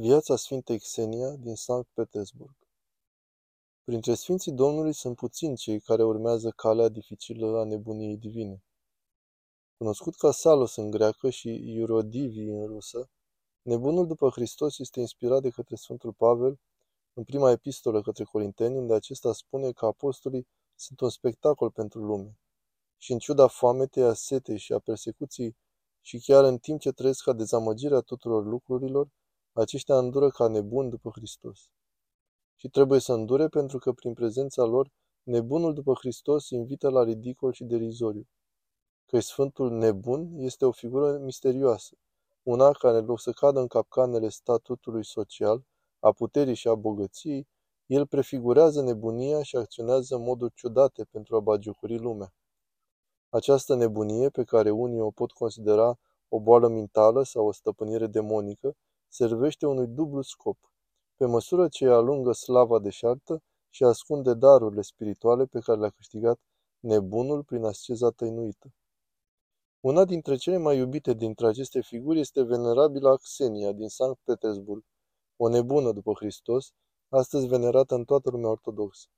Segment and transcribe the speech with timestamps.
[0.00, 2.56] Viața Sfintei Xenia din Sankt Petersburg
[3.84, 8.64] Printre Sfinții Domnului sunt puțini cei care urmează calea dificilă a nebuniei divine.
[9.76, 13.10] Cunoscut ca Salos în greacă și Iurodivi în rusă,
[13.62, 16.60] nebunul după Hristos este inspirat de către Sfântul Pavel
[17.12, 22.38] în prima epistolă către Corinteni, unde acesta spune că apostolii sunt un spectacol pentru lume.
[22.96, 25.56] Și în ciuda foametei, a setei și a persecuției,
[26.00, 29.08] și chiar în timp ce trăiesc ca dezamăgirea tuturor lucrurilor,
[29.52, 31.70] aceștia îndură ca nebun după Hristos.
[32.54, 34.90] Și trebuie să îndure pentru că prin prezența lor,
[35.22, 38.28] nebunul după Hristos invită la ridicol și derizoriu.
[39.06, 41.96] Că Sfântul Nebun este o figură misterioasă,
[42.42, 45.64] una care, în loc să cadă în capcanele statutului social,
[45.98, 47.48] a puterii și a bogăției,
[47.86, 52.34] el prefigurează nebunia și acționează în moduri ciudate pentru a bagiocori lumea.
[53.28, 55.98] Această nebunie, pe care unii o pot considera
[56.28, 58.76] o boală mentală sau o stăpânire demonică,
[59.10, 60.58] servește unui dublu scop.
[61.16, 66.40] Pe măsură ce alungă slava deșartă și ascunde darurile spirituale pe care le-a câștigat
[66.80, 68.72] nebunul prin asceza tăinuită.
[69.80, 74.84] Una dintre cele mai iubite dintre aceste figuri este venerabila Xenia din Sankt Petersburg,
[75.36, 76.72] o nebună după Hristos,
[77.08, 79.08] astăzi venerată în toată lumea ortodoxă.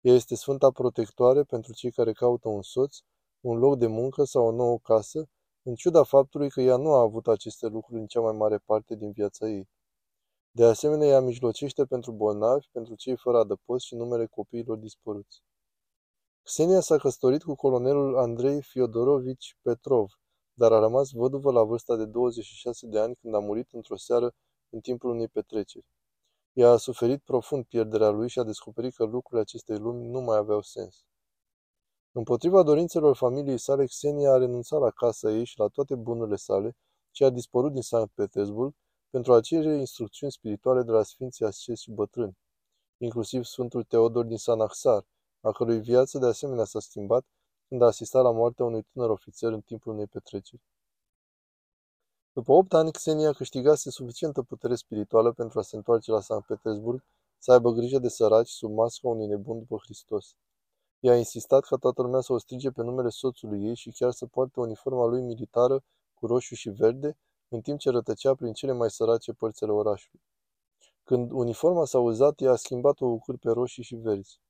[0.00, 2.96] Ea este sfânta protectoare pentru cei care caută un soț,
[3.40, 5.28] un loc de muncă sau o nouă casă,
[5.68, 8.94] în ciuda faptului că ea nu a avut aceste lucruri în cea mai mare parte
[8.94, 9.68] din viața ei.
[10.50, 15.42] De asemenea, ea mijlocește pentru bolnavi, pentru cei fără adăpost și numele copiilor dispăruți.
[16.42, 20.10] Xenia s-a căsătorit cu colonelul Andrei Fiodorovici Petrov,
[20.54, 24.34] dar a rămas văduvă la vârsta de 26 de ani când a murit într-o seară
[24.68, 25.86] în timpul unei petreceri.
[26.52, 30.36] Ea a suferit profund pierderea lui și a descoperit că lucrurile acestei lumi nu mai
[30.36, 31.04] aveau sens.
[32.18, 36.76] Împotriva dorințelor familiei sale, Xenia a renunțat la casa ei și la toate bunurile sale,
[37.10, 38.74] ce a dispărut din Sankt Petersburg,
[39.10, 42.38] pentru a cere instrucțiuni spirituale de la Sfinții Ascezi și bătrâni,
[42.96, 45.06] inclusiv Sfântul Teodor din Sanaxar,
[45.40, 47.24] a cărui viață de asemenea s-a schimbat
[47.68, 50.62] când a asistat la moartea unui tânăr ofițer în timpul unei petreceri.
[52.32, 57.04] După opt ani, Xenia câștigase suficientă putere spirituală pentru a se întoarce la Sankt Petersburg,
[57.38, 60.36] să aibă grijă de săraci sub masca unui nebun după Hristos.
[61.00, 64.10] Ea a insistat ca toată lumea să o strige pe numele soțului ei și chiar
[64.10, 68.72] să poarte uniforma lui militară cu roșu și verde, în timp ce rătăcea prin cele
[68.72, 70.20] mai sărace părți ale orașului.
[71.04, 74.40] Când uniforma s-a uzat, ea a schimbat-o cu cârpe roșii și verzi.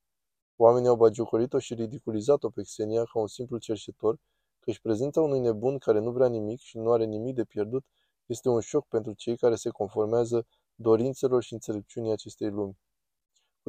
[0.55, 4.19] Oamenii au bagiocorit-o și ridiculizat-o pe Xenia ca un simplu cerșetor,
[4.59, 7.85] căci prezența unui nebun care nu vrea nimic și nu are nimic de pierdut
[8.25, 12.77] este un șoc pentru cei care se conformează dorințelor și înțelepciunii acestei lumi.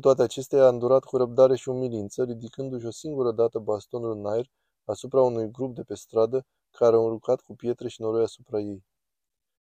[0.01, 4.27] Cu toate acestea, a îndurat cu răbdare și umilință, ridicându-și o singură dată bastonul în
[4.27, 4.51] aer
[4.85, 8.85] asupra unui grup de pe stradă care au urcat cu pietre și noroi asupra ei.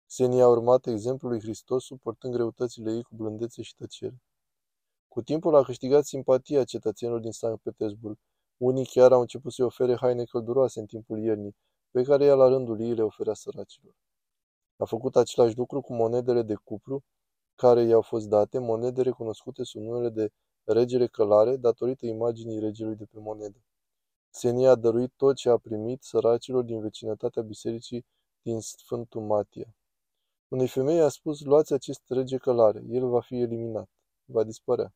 [0.08, 4.22] Xenia a urmat exemplul lui Hristos, suportând greutățile ei cu blândețe și tăcere.
[5.08, 8.18] Cu timpul a câștigat simpatia cetățenilor din Sankt Petersburg.
[8.58, 11.56] Unii chiar au început să-i ofere haine călduroase în timpul iernii,
[11.92, 13.94] pe care ea la rândul ei le oferea săracilor.
[14.78, 17.04] A făcut același lucru cu monedele de cupru,
[17.56, 20.32] care i-au fost date, monede recunoscute sub numele de
[20.64, 23.58] regele călare, datorită imaginii regelui de pe monedă.
[24.32, 28.06] Xenia a dăruit tot ce a primit săracilor din vecinătatea bisericii
[28.42, 29.76] din Sfântul Matia.
[30.48, 33.90] Unei femei a spus, luați acest rege călare, el va fi eliminat,
[34.26, 34.94] va dispărea.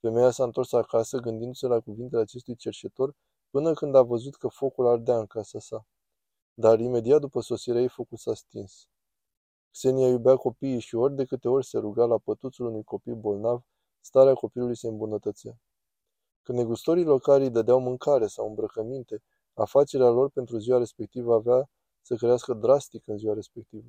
[0.00, 3.14] Femeia s-a întors acasă, gândindu-se la cuvintele acestui cerșetor,
[3.50, 5.86] până când a văzut că focul ardea în casa sa.
[6.54, 8.86] Dar imediat după sosirea ei, focul s-a stins.
[9.72, 13.62] Xenia iubea copiii și ori de câte ori se ruga la pătuțul unui copil bolnav,
[14.00, 15.58] starea copilului se îmbunătățea.
[16.42, 19.22] Când negustorii locali îi dădeau mâncare sau îmbrăcăminte,
[19.54, 23.88] afacerea lor pentru ziua respectivă avea să crească drastic în ziua respectivă.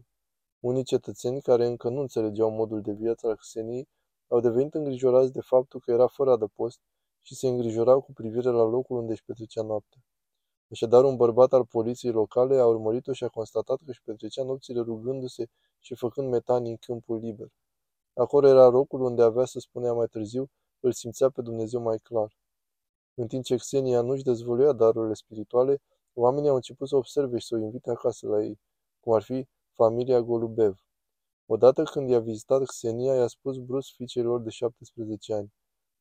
[0.60, 3.88] Unii cetățeni care încă nu înțelegeau modul de viață al Xeniei
[4.28, 6.80] au devenit îngrijorați de faptul că era fără adăpost
[7.22, 10.02] și se îngrijorau cu privire la locul unde își petrecea noaptea.
[10.72, 14.80] Așadar, un bărbat al poliției locale a urmărit-o și a constatat că își petrecea nopțile
[14.80, 15.50] rugându-se
[15.84, 17.48] și făcând metanii în câmpul liber.
[18.14, 20.50] Acolo era locul unde avea să spunea mai târziu,
[20.80, 22.38] îl simțea pe Dumnezeu mai clar.
[23.14, 25.82] În timp ce Xenia nu-și dezvoluia darurile spirituale,
[26.14, 28.60] oamenii au început să observe și să o invite acasă la ei,
[29.00, 30.84] cum ar fi familia Golubev.
[31.46, 35.54] Odată când i-a vizitat Xenia, i-a spus brusc fiicelor de 17 ani,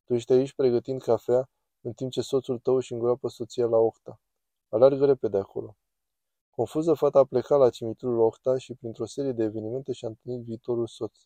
[0.03, 1.49] Tu ești aici pregătind cafea,
[1.81, 4.19] în timp ce soțul tău își îngroapă soția la octa.
[4.69, 5.77] Alargă repede acolo.
[6.55, 10.87] Confuză, fata a plecat la cimitirul Ohta și printr-o serie de evenimente și-a întâlnit viitorul
[10.87, 11.17] soț.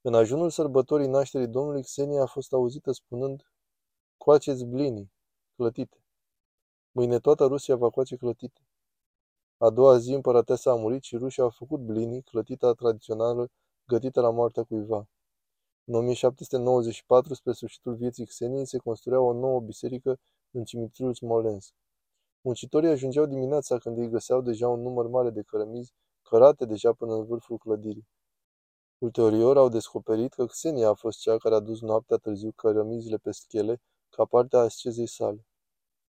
[0.00, 3.52] În ajunul sărbătorii nașterii Domnului, Xenia a fost auzită spunând
[4.16, 5.12] Coaceți blinii,
[5.54, 6.04] clătite.
[6.90, 8.60] Mâine toată Rusia va coace clătite.
[9.58, 13.50] A doua zi împărăteasa a murit și rușii au făcut blinii, clătita tradițională,
[13.86, 15.08] gătită la moartea cuiva.
[15.84, 20.18] În 1794, spre sfârșitul vieții Xeniei, se construia o nouă biserică
[20.50, 21.74] în cimitirul Smolensk.
[22.48, 25.92] Muncitorii ajungeau dimineața când ei găseau deja un număr mare de cărămizi
[26.22, 28.08] cărate deja până în vârful clădirii.
[28.98, 33.30] Ulterior au descoperit că Xenia a fost cea care a dus noaptea târziu cărămizile pe
[33.30, 33.80] schele
[34.10, 35.46] ca parte a ascezei sale.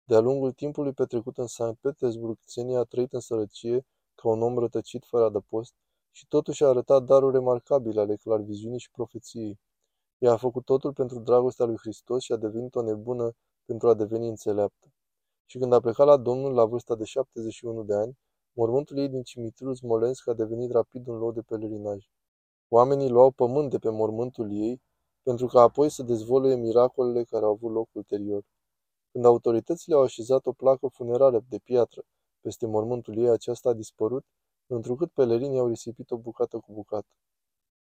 [0.04, 4.58] De-a lungul timpului petrecut în Sankt Petersburg, Xenia a trăit în sărăcie, ca un om
[4.58, 5.74] rătăcit fără adăpost,
[6.10, 9.58] și totuși a arătat daruri remarcabile ale clarviziunii și profeției.
[10.18, 13.32] Ea a făcut totul pentru dragostea lui Hristos și a devenit o nebună
[13.64, 14.92] pentru a deveni înțeleaptă.
[15.46, 18.18] Și când a plecat la Domnul la vârsta de 71 de ani,
[18.52, 22.10] mormântul ei din cimitirul Smolensk a devenit rapid un loc de pelerinaj.
[22.68, 24.82] Oamenii luau pământ de pe mormântul ei,
[25.22, 28.44] pentru ca apoi să dezvoluie miracolele care au avut loc ulterior.
[29.12, 32.02] Când autoritățile au așezat o placă funerară de piatră
[32.40, 34.24] peste mormântul ei, aceasta a dispărut,
[34.66, 37.16] întrucât pelerinii au risipit-o bucată cu bucată.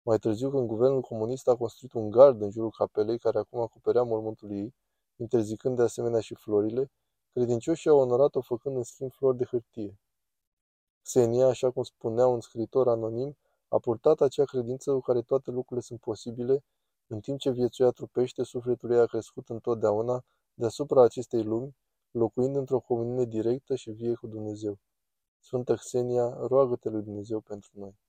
[0.02, 4.02] Mai târziu, când guvernul comunist a construit un gard în jurul capelei care acum acoperea
[4.02, 4.74] mormântul ei,
[5.16, 6.90] interzicând de asemenea și florile,
[7.32, 9.98] credincioșii au onorat-o făcând în schimb flori de hârtie.
[11.02, 13.36] Xenia, așa cum spunea un scriitor anonim,
[13.68, 16.64] a purtat acea credință cu care toate lucrurile sunt posibile,
[17.06, 20.24] în timp ce viețuia trupește, sufletul ei a crescut întotdeauna
[20.54, 21.76] deasupra acestei lumi,
[22.10, 24.78] locuind într-o comuniune directă și vie cu Dumnezeu.
[25.38, 28.01] Sfântă Xenia, roagă-te lui Dumnezeu pentru noi.